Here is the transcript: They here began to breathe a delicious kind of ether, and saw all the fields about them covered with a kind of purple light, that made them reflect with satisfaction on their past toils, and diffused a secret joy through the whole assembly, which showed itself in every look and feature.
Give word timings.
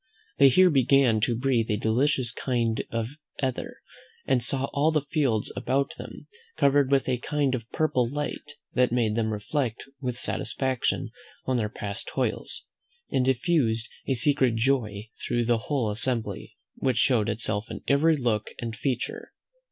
They 0.39 0.49
here 0.49 0.71
began 0.71 1.21
to 1.21 1.35
breathe 1.37 1.69
a 1.69 1.77
delicious 1.77 2.31
kind 2.31 2.83
of 2.89 3.09
ether, 3.43 3.77
and 4.25 4.41
saw 4.41 4.67
all 4.73 4.89
the 4.89 5.05
fields 5.11 5.51
about 5.55 5.93
them 5.99 6.25
covered 6.57 6.89
with 6.89 7.07
a 7.07 7.19
kind 7.19 7.53
of 7.53 7.69
purple 7.69 8.09
light, 8.09 8.53
that 8.73 8.91
made 8.91 9.13
them 9.15 9.31
reflect 9.31 9.83
with 9.99 10.17
satisfaction 10.17 11.11
on 11.45 11.57
their 11.57 11.69
past 11.69 12.07
toils, 12.07 12.65
and 13.11 13.25
diffused 13.25 13.89
a 14.07 14.15
secret 14.15 14.55
joy 14.55 15.09
through 15.27 15.45
the 15.45 15.59
whole 15.69 15.91
assembly, 15.91 16.55
which 16.77 16.97
showed 16.97 17.29
itself 17.29 17.69
in 17.69 17.83
every 17.87 18.17
look 18.17 18.49
and 18.57 18.75
feature. 18.75 19.33